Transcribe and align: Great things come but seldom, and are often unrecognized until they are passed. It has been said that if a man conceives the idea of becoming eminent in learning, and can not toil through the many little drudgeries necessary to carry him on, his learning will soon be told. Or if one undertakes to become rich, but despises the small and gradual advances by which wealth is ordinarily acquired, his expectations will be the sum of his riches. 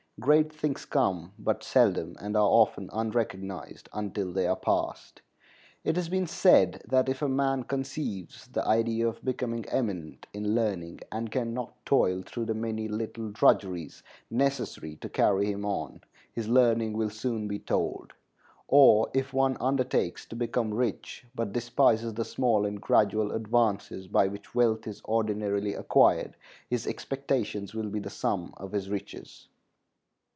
Great 0.19 0.53
things 0.53 0.85
come 0.85 1.31
but 1.39 1.63
seldom, 1.63 2.15
and 2.21 2.37
are 2.37 2.45
often 2.47 2.87
unrecognized 2.93 3.89
until 3.91 4.31
they 4.31 4.45
are 4.45 4.55
passed. 4.55 5.19
It 5.83 5.95
has 5.95 6.09
been 6.09 6.27
said 6.27 6.83
that 6.87 7.09
if 7.09 7.23
a 7.23 7.27
man 7.27 7.63
conceives 7.63 8.45
the 8.45 8.63
idea 8.67 9.07
of 9.07 9.25
becoming 9.25 9.65
eminent 9.69 10.27
in 10.31 10.53
learning, 10.53 10.99
and 11.11 11.31
can 11.31 11.55
not 11.55 11.73
toil 11.87 12.21
through 12.23 12.45
the 12.45 12.53
many 12.53 12.87
little 12.87 13.31
drudgeries 13.31 14.03
necessary 14.29 14.95
to 14.97 15.09
carry 15.09 15.47
him 15.47 15.65
on, 15.65 16.01
his 16.31 16.47
learning 16.47 16.93
will 16.93 17.09
soon 17.09 17.47
be 17.47 17.57
told. 17.57 18.13
Or 18.67 19.09
if 19.15 19.33
one 19.33 19.57
undertakes 19.59 20.27
to 20.27 20.35
become 20.35 20.71
rich, 20.71 21.25
but 21.33 21.51
despises 21.51 22.13
the 22.13 22.25
small 22.25 22.63
and 22.67 22.79
gradual 22.79 23.31
advances 23.31 24.07
by 24.07 24.27
which 24.27 24.53
wealth 24.53 24.85
is 24.85 25.01
ordinarily 25.05 25.73
acquired, 25.73 26.35
his 26.69 26.85
expectations 26.85 27.73
will 27.73 27.89
be 27.89 27.99
the 27.99 28.11
sum 28.11 28.53
of 28.57 28.71
his 28.73 28.87
riches. 28.87 29.47